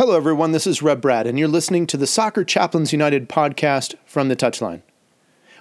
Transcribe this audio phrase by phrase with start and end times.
[0.00, 0.52] Hello, everyone.
[0.52, 4.34] This is Rev Brad, and you're listening to the Soccer Chaplains United podcast from the
[4.34, 4.80] Touchline.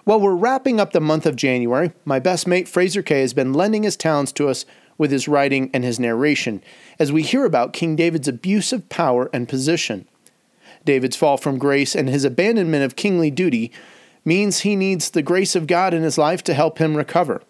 [0.05, 3.51] While we're wrapping up the month of January, my best mate Fraser Kay has been
[3.51, 4.65] lending his talents to us
[4.97, 6.63] with his writing and his narration
[6.99, 10.07] as we hear about King David's abuse of power and position.
[10.85, 13.73] David's fall from grace and his abandonment of kingly duty
[14.23, 17.41] means he needs the grace of God in his life to help him recover.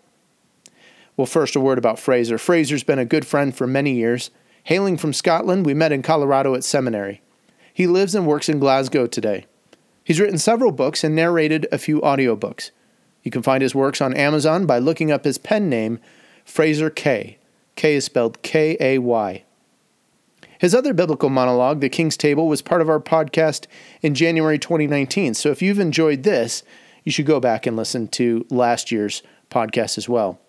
[1.16, 2.40] Well, first, a word about Fraser.
[2.40, 4.32] Fraser's been a good friend for many years.
[4.70, 7.24] Hailing from Scotland, we met in Colorado at seminary.
[7.74, 9.48] He lives and works in Glasgow today.
[10.04, 12.70] He's written several books and narrated a few audiobooks.
[13.24, 15.98] You can find his works on Amazon by looking up his pen name,
[16.46, 17.40] Fraser Kay.
[17.76, 19.44] Kay is spelled K A Y.
[20.60, 23.66] His other biblical monologue, The King's Table, was part of our podcast
[24.04, 25.34] in January 2019.
[25.34, 26.62] So if you've enjoyed this,
[27.04, 30.40] you should go back and listen to last year's podcast as well.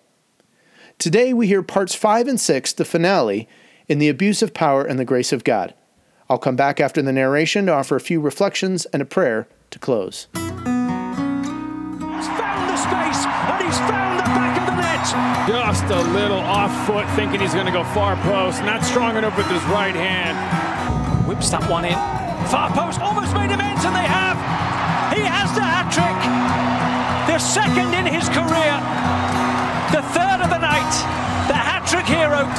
[0.99, 3.49] Today we hear parts 5 and 6, the finale,
[3.91, 5.73] in The Abuse of Power and the Grace of God.
[6.29, 9.79] I'll come back after the narration to offer a few reflections and a prayer to
[9.79, 10.27] close.
[10.31, 10.71] He's found
[12.71, 15.03] the space and he's found the back of the net.
[15.45, 18.63] Just a little off foot, thinking he's going to go far post.
[18.63, 21.27] Not strong enough with his right hand.
[21.27, 21.95] Whips that one in.
[22.47, 24.50] Far post almost made amends and they have.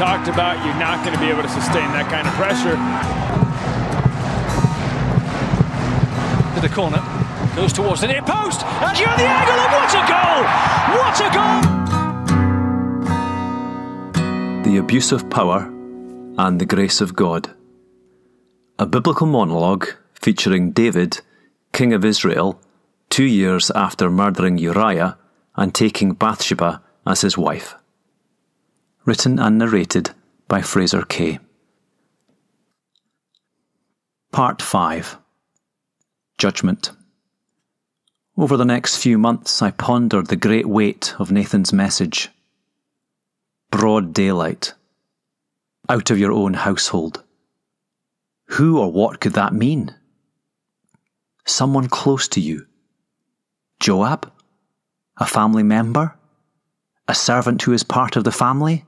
[0.03, 2.75] Talked about you're not going to be able to sustain that kind of pressure.
[6.57, 6.99] To the corner.
[7.55, 8.65] Goes towards the near post.
[8.67, 9.55] And you're the angle.
[9.63, 10.43] And what a goal!
[10.99, 11.63] What a goal!
[14.65, 15.71] The Abuse of Power
[16.37, 17.55] and the Grace of God.
[18.81, 21.21] A biblical monologue featuring David,
[21.73, 22.61] King of Israel,
[23.09, 25.17] two years after murdering Uriah
[25.55, 27.77] and taking Bathsheba as his wife.
[29.05, 30.11] Written and narrated
[30.47, 31.41] by Fraser Kay.
[34.31, 35.19] Part 5
[36.39, 36.93] Judgment.
[38.37, 42.31] Over the next few months, I pondered the great weight of Nathan's message
[43.73, 44.75] broad daylight,
[45.89, 47.25] out of your own household.
[48.51, 49.97] Who or what could that mean?
[51.45, 52.67] Someone close to you.
[53.81, 54.31] Joab?
[55.17, 56.15] A family member?
[57.09, 58.85] A servant who is part of the family?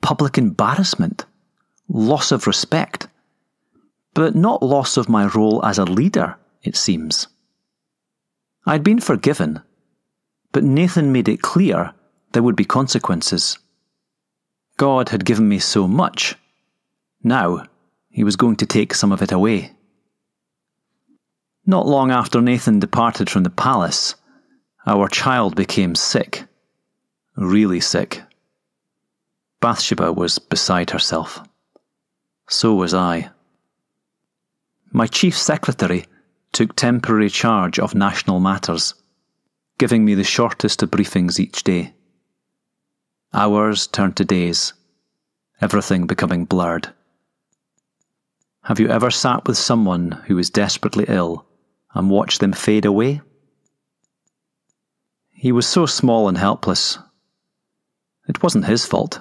[0.00, 1.26] Public embarrassment?
[1.88, 3.08] Loss of respect?
[4.14, 7.28] But not loss of my role as a leader, it seems.
[8.66, 9.62] I'd been forgiven,
[10.52, 11.92] but Nathan made it clear
[12.32, 13.58] there would be consequences.
[14.76, 16.36] God had given me so much.
[17.22, 17.64] Now,
[18.08, 19.72] he was going to take some of it away.
[21.66, 24.14] Not long after Nathan departed from the palace,
[24.86, 26.44] our child became sick.
[27.36, 28.22] Really sick.
[29.60, 31.40] Bathsheba was beside herself.
[32.48, 33.30] So was I.
[34.90, 36.06] My chief secretary
[36.52, 38.94] took temporary charge of national matters,
[39.78, 41.94] giving me the shortest of briefings each day.
[43.32, 44.72] Hours turned to days,
[45.60, 46.88] everything becoming blurred.
[48.64, 51.46] Have you ever sat with someone who is desperately ill
[51.94, 53.20] and watched them fade away?
[55.30, 56.98] He was so small and helpless.
[58.28, 59.20] It wasn't his fault.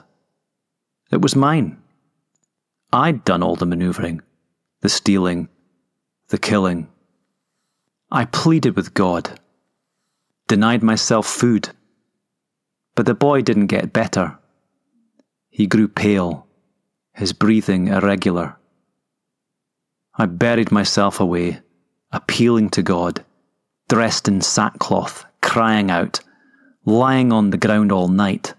[1.12, 1.78] It was mine.
[2.92, 4.22] I'd done all the manoeuvring,
[4.82, 5.50] the stealing,
[6.30, 6.88] the killing.
[8.12, 9.40] I pleaded with God,
[10.48, 11.70] denied myself food.
[12.96, 14.38] But the boy didn't get better.
[15.50, 16.48] He grew pale,
[17.14, 18.58] his breathing irregular.
[20.16, 21.62] I buried myself away,
[22.12, 23.24] appealing to God,
[23.88, 26.20] dressed in sackcloth, crying out,
[26.86, 28.54] lying on the ground all night.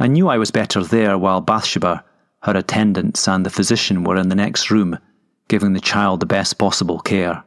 [0.00, 2.02] I knew I was better there while Bathsheba,
[2.44, 4.98] her attendants, and the physician were in the next room,
[5.46, 7.44] giving the child the best possible care.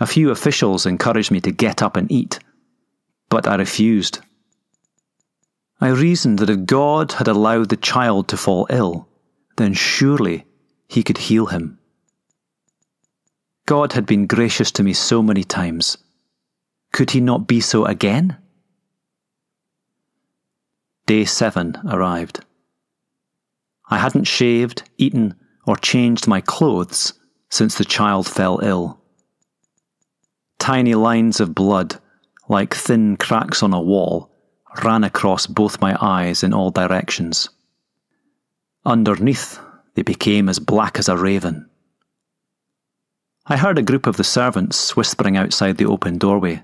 [0.00, 2.38] A few officials encouraged me to get up and eat,
[3.28, 4.20] but I refused.
[5.82, 9.06] I reasoned that if God had allowed the child to fall ill,
[9.56, 10.46] then surely
[10.88, 11.78] he could heal him.
[13.66, 15.98] God had been gracious to me so many times.
[16.90, 18.38] Could he not be so again?
[21.06, 22.44] Day seven arrived.
[23.90, 25.34] I hadn't shaved, eaten,
[25.66, 27.12] or changed my clothes
[27.50, 29.00] since the child fell ill.
[30.58, 32.00] Tiny lines of blood,
[32.48, 34.30] like thin cracks on a wall,
[34.82, 37.50] ran across both my eyes in all directions.
[38.86, 39.60] Underneath,
[39.94, 41.68] they became as black as a raven.
[43.46, 46.62] I heard a group of the servants whispering outside the open doorway,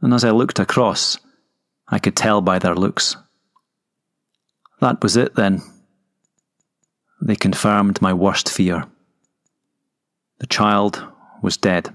[0.00, 1.18] and as I looked across,
[1.90, 3.16] I could tell by their looks.
[4.80, 5.62] That was it then.
[7.20, 8.84] they confirmed my worst fear.
[10.38, 11.02] The child
[11.42, 11.92] was dead.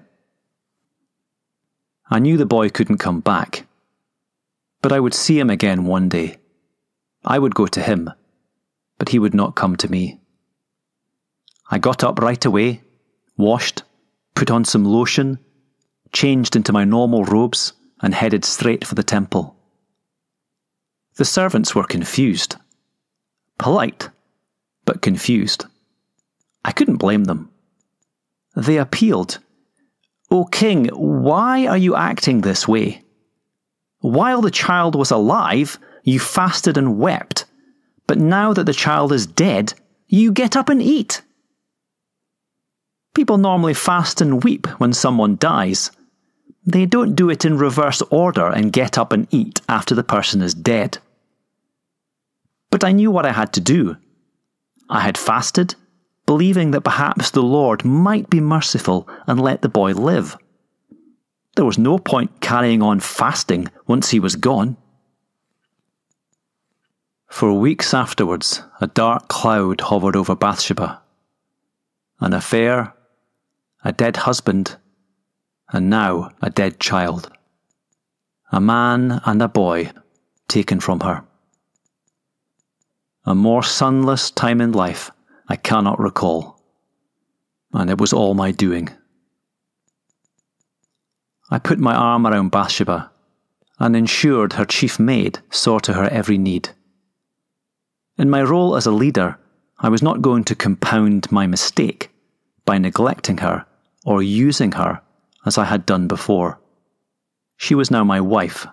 [2.10, 3.66] I knew the boy couldn't come back,
[4.82, 6.38] but I would see him again one day.
[7.24, 8.12] I would go to him,
[8.98, 10.20] but he would not come to me.
[11.72, 12.82] I got up right away,
[13.38, 13.84] washed,
[14.36, 15.40] put on some lotion,
[16.12, 19.56] changed into my normal robes, and headed straight for the temple.
[21.16, 22.56] The servants were confused.
[23.60, 24.10] Polite,
[24.86, 25.66] but confused.
[26.66, 27.50] I couldn't blame them.
[28.56, 29.40] They appealed.
[30.32, 33.04] O king, why are you acting this way?
[34.00, 37.46] While the child was alive, you fasted and wept,
[38.08, 39.74] but now that the child is dead,
[40.08, 41.22] you get up and eat.
[43.14, 45.92] People normally fast and weep when someone dies.
[46.66, 50.42] They don't do it in reverse order and get up and eat after the person
[50.42, 50.98] is dead.
[52.74, 53.98] But I knew what I had to do.
[54.90, 55.76] I had fasted,
[56.26, 60.36] believing that perhaps the Lord might be merciful and let the boy live.
[61.56, 64.78] There was no point carrying on fasting once he was gone.
[67.28, 71.00] For weeks afterwards, a dark cloud hovered over Bathsheba.
[72.22, 72.96] An affair,
[73.84, 74.78] a dead husband,
[75.72, 77.32] and now a dead child.
[78.52, 79.92] A man and a boy
[80.48, 81.24] taken from her.
[83.26, 85.10] A more sunless time in life
[85.48, 86.62] I cannot recall,
[87.72, 88.90] and it was all my doing.
[91.50, 93.12] I put my arm around Bathsheba
[93.80, 96.70] and ensured her chief maid saw to her every need.
[98.18, 99.40] In my role as a leader,
[99.80, 102.12] I was not going to compound my mistake
[102.66, 103.66] by neglecting her
[104.06, 105.02] or using her
[105.46, 106.60] as I had done before.
[107.56, 108.68] She was now my wife.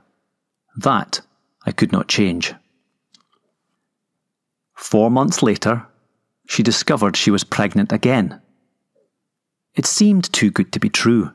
[0.76, 1.20] That
[1.64, 2.54] I could not change.
[4.80, 5.86] Four months later,
[6.48, 8.40] she discovered she was pregnant again.
[9.74, 11.32] It seemed too good to be true.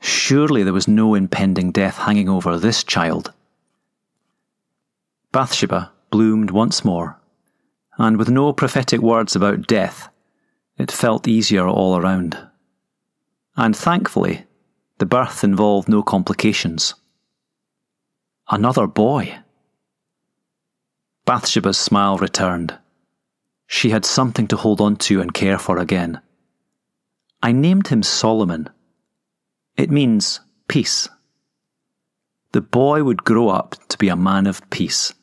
[0.00, 3.32] Surely there was no impending death hanging over this child.
[5.30, 7.18] Bathsheba bloomed once more,
[7.96, 10.08] and with no prophetic words about death,
[10.76, 12.36] it felt easier all around.
[13.56, 14.46] And thankfully,
[14.98, 16.94] the birth involved no complications.
[18.50, 19.38] Another boy.
[21.30, 22.76] Bathsheba's smile returned.
[23.68, 26.20] She had something to hold on to and care for again.
[27.40, 28.68] I named him Solomon.
[29.76, 31.08] It means peace.
[32.50, 35.14] The boy would grow up to be a man of peace,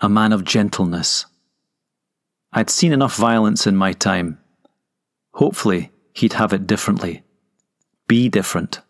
[0.00, 1.26] a man of gentleness.
[2.54, 4.38] I'd seen enough violence in my time.
[5.32, 7.24] Hopefully, he'd have it differently.
[8.08, 8.80] Be different.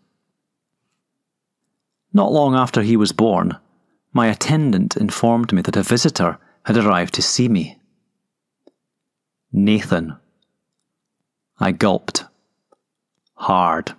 [2.13, 3.59] Not long after he was born,
[4.13, 7.79] my attendant informed me that a visitor had arrived to see me.
[9.53, 10.17] Nathan.
[11.59, 12.25] I gulped.
[13.35, 13.95] Hard.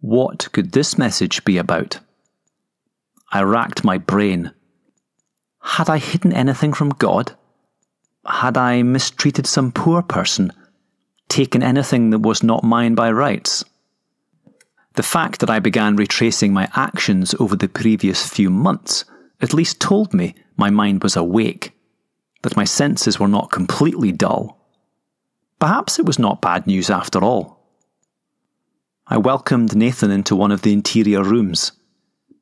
[0.00, 1.98] What could this message be about?
[3.32, 4.52] I racked my brain.
[5.60, 7.32] Had I hidden anything from God?
[8.24, 10.52] Had I mistreated some poor person?
[11.28, 13.64] Taken anything that was not mine by rights?
[14.96, 19.04] The fact that I began retracing my actions over the previous few months
[19.42, 21.72] at least told me my mind was awake,
[22.42, 24.58] that my senses were not completely dull.
[25.58, 27.62] Perhaps it was not bad news after all.
[29.06, 31.72] I welcomed Nathan into one of the interior rooms.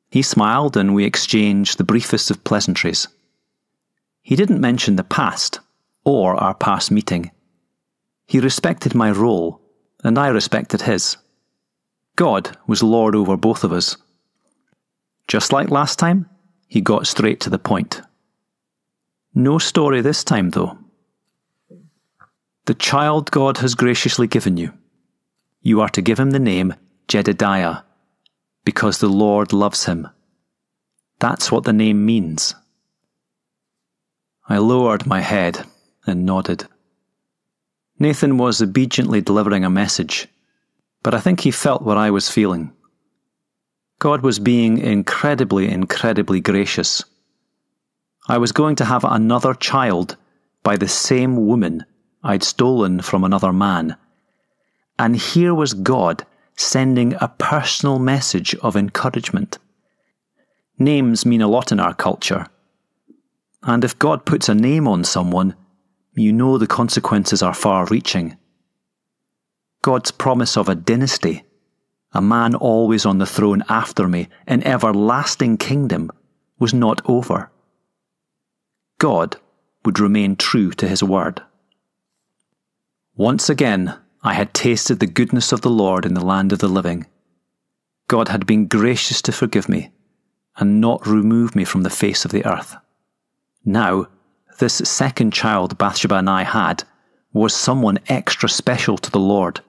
[0.09, 3.09] He smiled and we exchanged the briefest of pleasantries.
[4.21, 5.59] He didn't mention the past
[6.05, 7.31] or our past meeting.
[8.27, 9.61] He respected my role,
[10.05, 11.17] and I respected his.
[12.15, 13.97] God was Lord over both of us.
[15.27, 16.29] Just like last time,
[16.67, 18.01] he got straight to the point.
[19.33, 20.77] No story this time, though.
[22.65, 24.71] The child God has graciously given you,
[25.61, 26.73] you are to give him the name
[27.07, 27.81] Jedediah,
[28.63, 30.07] because the Lord loves him.
[31.19, 32.55] That's what the name means.
[34.47, 35.65] I lowered my head
[36.05, 36.67] and nodded.
[37.99, 40.27] Nathan was obediently delivering a message
[41.05, 42.73] but I think he felt what I was feeling.
[43.99, 47.03] God was being incredibly, incredibly gracious.
[48.27, 50.17] I was going to have another child
[50.63, 51.85] by the same woman
[52.23, 53.97] I'd stolen from another man.
[54.97, 56.25] And here was God
[56.57, 59.59] sending a personal message of encouragement.
[60.79, 62.47] Names mean a lot in our culture.
[63.61, 65.53] And if God puts a name on someone,
[66.15, 68.37] you know the consequences are far reaching.
[69.85, 71.43] God's promise of a dynasty,
[72.11, 76.09] a man always on the throne after me, an everlasting kingdom,
[76.57, 77.51] was not over.
[78.97, 79.37] God
[79.83, 81.43] would remain true to his word.
[83.15, 86.67] Once again, I had tasted the goodness of the Lord in the land of the
[86.67, 87.05] living.
[88.07, 89.91] God had been gracious to forgive me
[90.57, 92.75] and not remove me from the face of the earth.
[93.63, 94.07] Now,
[94.57, 96.85] this second child Bathsheba and I had
[97.33, 99.61] was someone extra special to the Lord.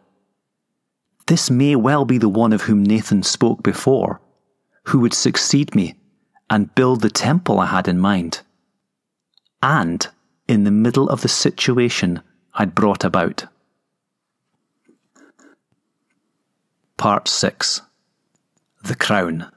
[1.26, 4.21] This may well be the one of whom Nathan spoke before,
[4.85, 5.97] who would succeed me
[6.49, 8.42] and build the temple I had in mind.
[9.62, 10.06] And
[10.47, 12.23] in the middle of the situation
[12.54, 13.47] I'd brought about.
[16.97, 17.83] Part 6
[18.85, 19.50] The Crown.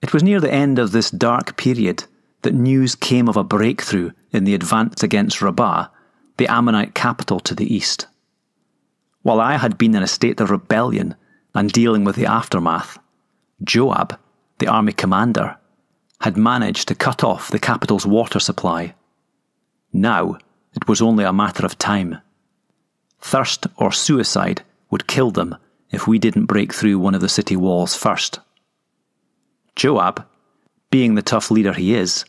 [0.00, 2.04] It was near the end of this dark period
[2.42, 5.88] that news came of a breakthrough in the advance against Rabbah,
[6.36, 8.06] the Ammonite capital to the east.
[9.26, 11.16] While I had been in a state of rebellion
[11.52, 12.96] and dealing with the aftermath,
[13.64, 14.16] Joab,
[14.58, 15.56] the army commander,
[16.20, 18.94] had managed to cut off the capital's water supply.
[19.92, 20.38] Now
[20.76, 22.18] it was only a matter of time.
[23.20, 25.56] Thirst or suicide would kill them
[25.90, 28.38] if we didn't break through one of the city walls first.
[29.74, 30.24] Joab,
[30.92, 32.24] being the tough leader he is,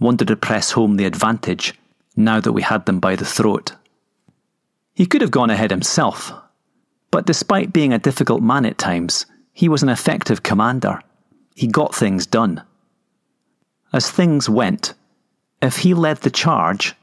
[0.00, 1.74] wanted to press home the advantage
[2.16, 3.74] now that we had them by the throat.
[4.94, 6.32] He could have gone ahead himself,
[7.10, 11.00] but despite being a difficult man at times, he was an effective commander.
[11.54, 12.62] He got things done.
[13.92, 14.94] As things went,
[15.62, 16.94] if he led the charge,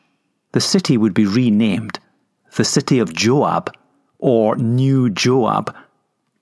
[0.52, 2.00] the city would be renamed
[2.56, 3.74] the City of Joab
[4.20, 5.74] or New Joab.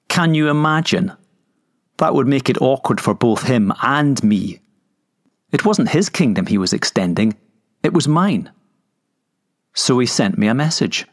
[0.07, 1.13] Can you imagine?
[1.97, 4.59] That would make it awkward for both him and me.
[5.51, 7.35] It wasn't his kingdom he was extending,
[7.83, 8.51] it was mine.
[9.73, 11.05] So he sent me a message.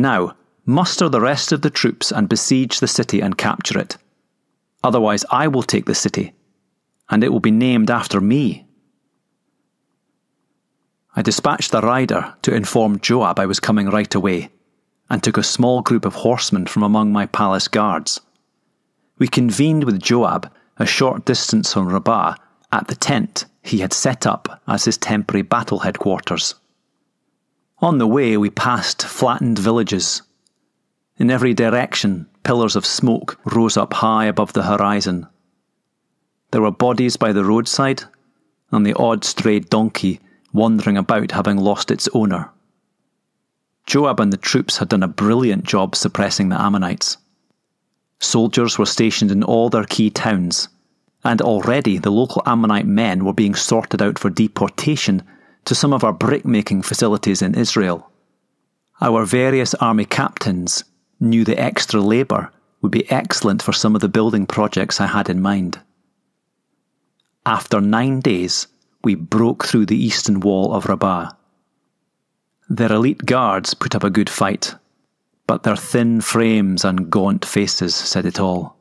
[0.00, 3.98] Now, muster the rest of the troops and besiege the city and capture it.
[4.82, 6.32] Otherwise, I will take the city,
[7.10, 8.66] and it will be named after me.
[11.14, 14.48] I dispatched the rider to inform Joab I was coming right away,
[15.10, 18.20] and took a small group of horsemen from among my palace guards.
[19.18, 22.36] We convened with Joab a short distance from Rabbah
[22.72, 26.54] at the tent he had set up as his temporary battle headquarters.
[27.82, 30.20] On the way, we passed flattened villages.
[31.16, 35.26] In every direction, pillars of smoke rose up high above the horizon.
[36.50, 38.04] There were bodies by the roadside,
[38.70, 40.20] and the odd stray donkey
[40.52, 42.50] wandering about having lost its owner.
[43.86, 47.16] Joab and the troops had done a brilliant job suppressing the Ammonites.
[48.18, 50.68] Soldiers were stationed in all their key towns,
[51.24, 55.22] and already the local Ammonite men were being sorted out for deportation
[55.64, 58.10] to some of our brickmaking facilities in Israel.
[59.00, 60.84] Our various army captains
[61.20, 62.50] knew the extra labour
[62.82, 65.80] would be excellent for some of the building projects I had in mind.
[67.44, 68.66] After nine days,
[69.02, 71.32] we broke through the eastern wall of Rabbah.
[72.68, 74.74] Their elite guards put up a good fight,
[75.46, 78.76] but their thin frames and gaunt faces said it all.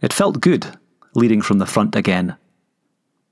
[0.00, 0.66] It felt good,
[1.14, 2.36] leading from the front again.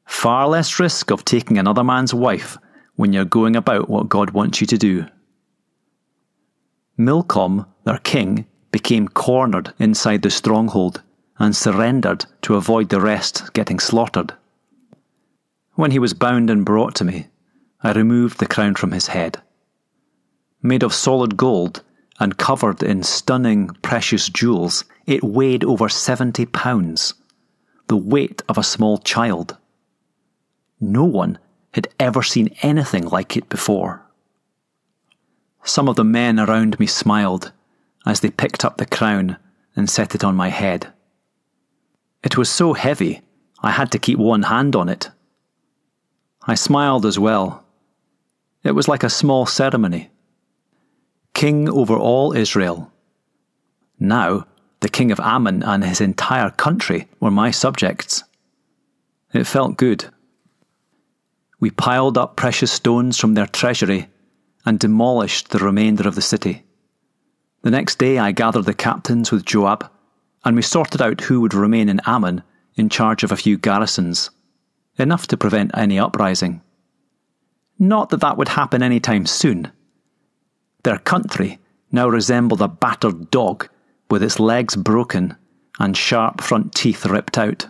[0.07, 2.57] Far less risk of taking another man's wife
[2.97, 5.07] when you're going about what God wants you to do.
[6.97, 11.03] Milcom, their king, became cornered inside the stronghold
[11.39, 14.33] and surrendered to avoid the rest getting slaughtered.
[15.75, 17.29] When he was bound and brought to me,
[17.83, 19.43] I removed the crown from his head.
[20.63, 21.83] Made of solid gold,
[22.21, 27.15] and covered in stunning precious jewels, it weighed over 70 pounds,
[27.89, 29.57] the weight of a small child.
[30.93, 31.39] No one
[31.73, 34.03] had ever seen anything like it before.
[35.65, 37.53] Some of the men around me smiled
[38.07, 39.39] as they picked up the crown
[39.75, 40.93] and set it on my head.
[42.23, 43.23] It was so heavy,
[43.63, 45.11] I had to keep one hand on it.
[46.47, 47.65] I smiled as well.
[48.63, 50.11] It was like a small ceremony
[51.35, 52.93] king over all Israel.
[53.99, 54.47] Now,
[54.81, 58.23] the king of Ammon and his entire country were my subjects.
[59.33, 60.07] It felt good.
[61.65, 64.11] We piled up precious stones from their treasury
[64.67, 66.63] and demolished the remainder of the city.
[67.63, 69.91] The next day I gathered the captains with Joab,
[70.45, 72.43] and we sorted out who would remain in Ammon
[72.75, 74.29] in charge of a few garrisons,
[74.99, 76.61] enough to prevent any uprising.
[77.79, 79.73] Not that that would happen any time soon
[80.83, 83.71] their country now resembled a battered dog
[84.11, 85.35] with its legs broken
[85.81, 87.69] and sharp front teeth ripped out.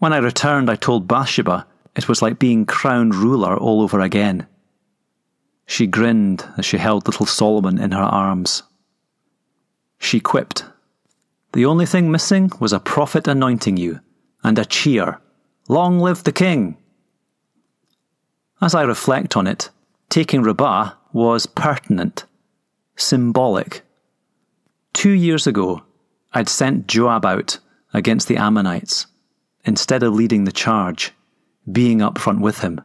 [0.00, 4.46] When I returned, I told Bathsheba it was like being crowned ruler all over again.
[5.66, 8.62] She grinned as she held little Solomon in her arms.
[9.98, 10.64] She quipped,
[11.52, 14.00] The only thing missing was a prophet anointing you,
[14.42, 15.20] and a cheer,
[15.68, 16.76] Long live the king!
[18.60, 19.70] As I reflect on it,
[20.08, 22.24] taking Rabbah was pertinent,
[22.96, 23.82] symbolic.
[24.92, 25.82] Two years ago,
[26.32, 27.58] I'd sent Joab out
[27.92, 29.06] against the Ammonites
[29.64, 31.12] instead of leading the charge,
[31.70, 32.80] being up front with him.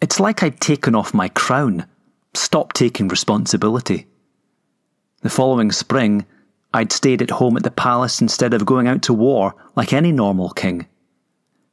[0.00, 1.86] It's like I'd taken off my crown,
[2.34, 4.06] stopped taking responsibility.
[5.20, 6.26] The following spring,
[6.74, 10.10] I'd stayed at home at the palace instead of going out to war like any
[10.10, 10.86] normal king.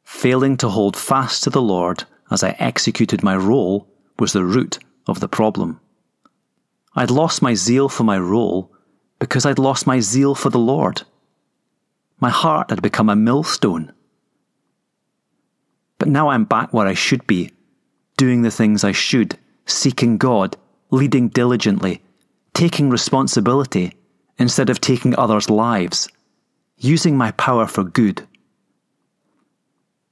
[0.03, 3.87] Failing to hold fast to the Lord as I executed my role
[4.19, 5.79] was the root of the problem.
[6.95, 8.71] I'd lost my zeal for my role
[9.19, 11.03] because I'd lost my zeal for the Lord.
[12.19, 13.93] My heart had become a millstone.
[15.99, 17.51] But now I'm back where I should be,
[18.17, 20.57] doing the things I should, seeking God,
[20.89, 22.01] leading diligently,
[22.53, 23.93] taking responsibility
[24.39, 26.07] instead of taking others' lives,
[26.77, 28.25] using my power for good.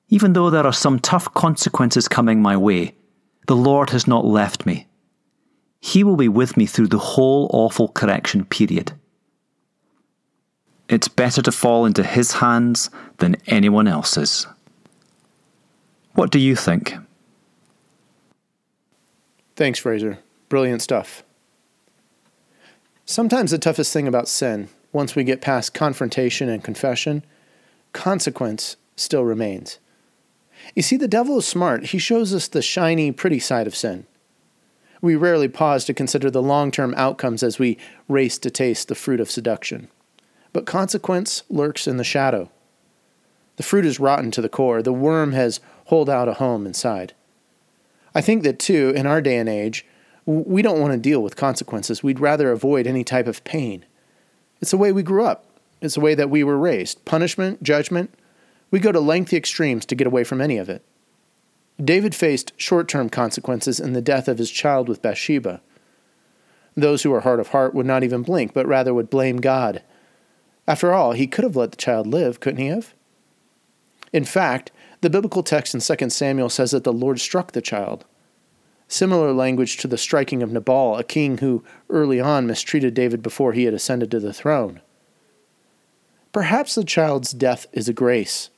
[0.10, 2.94] Even though there are some tough consequences coming my way,
[3.48, 4.88] the Lord has not left me.
[5.79, 8.91] He will be with me through the whole awful correction period.
[10.89, 14.48] It's better to fall into His hands than anyone else's.
[16.18, 16.96] What do you think?
[19.56, 20.18] Thanks, Fraser.
[20.50, 21.22] Brilliant stuff.
[23.06, 27.24] Sometimes the toughest thing about sin, once we get past confrontation and confession,
[27.94, 29.78] consequence still remains.
[30.74, 31.86] You see, the devil is smart.
[31.86, 34.08] He shows us the shiny, pretty side of sin.
[35.04, 38.96] We rarely pause to consider the long term outcomes as we race to taste the
[38.96, 39.88] fruit of seduction.
[40.52, 42.50] But consequence lurks in the shadow.
[43.58, 44.82] The fruit is rotten to the core.
[44.82, 47.13] The worm has holed out a home inside.
[48.13, 49.86] I think that, too, in our day and age,
[50.25, 52.03] we don't want to deal with consequences.
[52.03, 53.86] We'd rather avoid any type of pain.
[54.62, 55.46] It's the way we grew up,
[55.82, 57.06] it's the way that we were raised.
[57.06, 58.13] Punishment, judgment,
[58.72, 60.84] we go to lengthy extremes to get away from any of it.
[61.82, 65.62] David faced short term consequences in the death of his child with Bathsheba.
[66.75, 69.81] Those who are hard of heart would not even blink, but rather would blame God.
[70.68, 72.94] After all, he could have let the child live, couldn't he have?
[74.12, 78.05] In fact, the biblical text in 2 Samuel says that the Lord struck the child.
[78.88, 83.53] Similar language to the striking of Nabal, a king who early on mistreated David before
[83.53, 84.81] he had ascended to the throne.
[86.31, 88.50] Perhaps the child's death is a grace.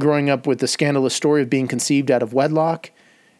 [0.00, 2.90] Growing up with the scandalous story of being conceived out of wedlock,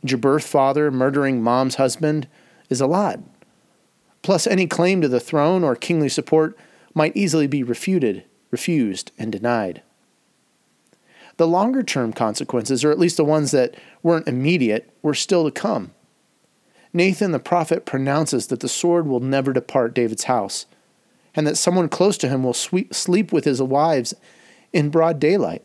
[0.03, 2.29] your birth father murdering mom's husband
[2.68, 3.21] is a lot.
[4.23, 6.57] Plus, any claim to the throne or kingly support
[6.95, 9.83] might easily be refuted, refused, and denied.
[11.42, 15.50] The longer term consequences, or at least the ones that weren't immediate, were still to
[15.50, 15.90] come.
[16.92, 20.66] Nathan the prophet pronounces that the sword will never depart David's house,
[21.35, 24.14] and that someone close to him will sleep with his wives
[24.72, 25.64] in broad daylight.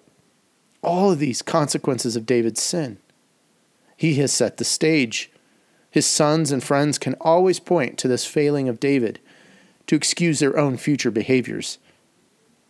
[0.81, 2.97] All of these consequences of David's sin.
[3.95, 5.29] He has set the stage.
[5.91, 9.19] His sons and friends can always point to this failing of David
[9.85, 11.77] to excuse their own future behaviors.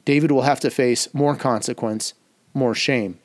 [0.03, 2.13] David will have to face more consequence,
[2.57, 3.19] more shame.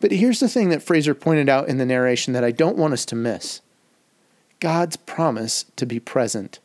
[0.00, 2.92] But here's the thing that Fraser pointed out in the narration that I don't want
[2.92, 3.60] us to miss
[4.58, 6.58] God's promise to be present,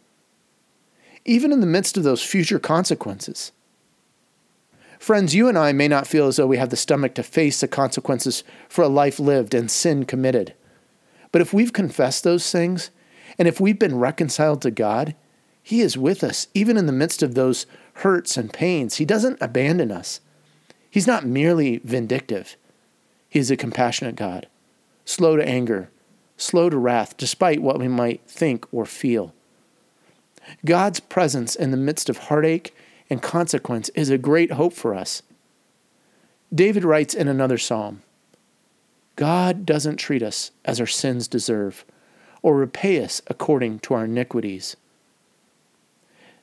[1.26, 3.52] even in the midst of those future consequences.
[5.00, 7.60] Friends, you and I may not feel as though we have the stomach to face
[7.62, 10.54] the consequences for a life lived and sin committed.
[11.32, 12.90] But if we've confessed those things,
[13.38, 15.16] and if we've been reconciled to God,
[15.62, 18.96] he is with us, even in the midst of those hurts and pains.
[18.96, 20.22] He doesn't abandon us.
[20.90, 22.56] He's not merely vindictive,
[23.30, 24.48] He is a compassionate God,
[25.06, 25.90] slow to anger,
[26.38, 29.34] slow to wrath, despite what we might think or feel.
[30.66, 32.74] God's presence in the midst of heartache
[33.10, 35.22] and consequence is a great hope for us.
[36.54, 38.02] David writes in another psalm
[39.16, 41.84] God doesn't treat us as our sins deserve
[42.42, 44.78] or repay us according to our iniquities.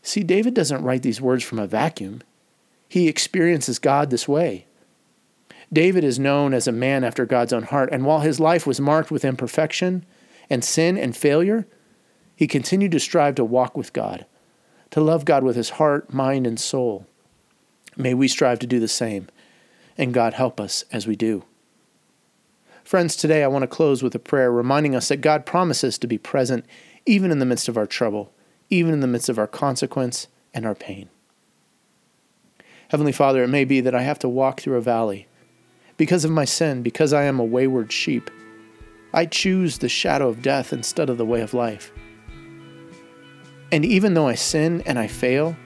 [0.02, 2.20] See, David doesn't write these words from a vacuum.
[2.94, 4.66] He experiences God this way.
[5.72, 8.80] David is known as a man after God's own heart, and while his life was
[8.80, 10.06] marked with imperfection
[10.48, 11.66] and sin and failure,
[12.36, 14.26] he continued to strive to walk with God,
[14.92, 17.04] to love God with his heart, mind, and soul.
[17.96, 19.28] May we strive to do the same,
[19.98, 21.42] and God help us as we do.
[22.84, 26.06] Friends, today I want to close with a prayer reminding us that God promises to
[26.06, 26.64] be present
[27.06, 28.32] even in the midst of our trouble
[28.70, 31.10] even in the midst of our consequence and our pain.
[32.88, 35.26] Heavenly Father, it may be that I have to walk through a valley.
[35.96, 38.30] Because of my sin, because I am a wayward sheep,
[39.12, 41.92] I choose the shadow of death instead of the way of life.
[43.70, 45.56] And even though I sin and I fail,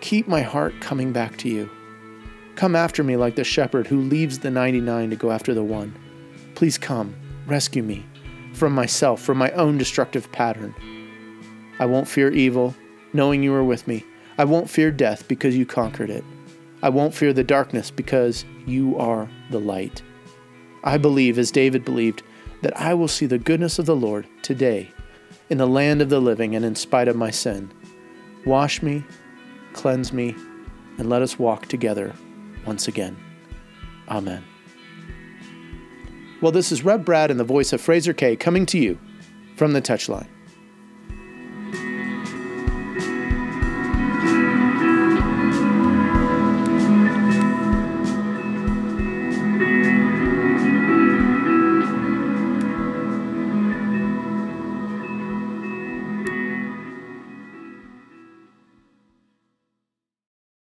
[0.00, 1.70] keep my heart coming back to you.
[2.56, 5.94] Come after me like the shepherd who leaves the 99 to go after the one.
[6.54, 7.14] Please come,
[7.46, 8.04] rescue me
[8.58, 10.74] from myself, from my own destructive pattern.
[11.78, 12.74] I won't fear evil,
[13.12, 14.04] knowing you are with me.
[14.38, 16.24] I won't fear death because you conquered it.
[16.80, 20.00] I won't fear the darkness because you are the light.
[20.84, 22.22] I believe, as David believed,
[22.62, 24.92] that I will see the goodness of the Lord today
[25.50, 27.72] in the land of the living and in spite of my sin.
[28.46, 29.04] Wash me,
[29.72, 30.36] cleanse me,
[30.98, 32.14] and let us walk together
[32.64, 33.16] once again.
[34.08, 34.44] Amen.
[36.40, 38.98] Well, this is Rev Brad and the voice of Fraser Kay coming to you
[39.56, 40.28] from the touchline.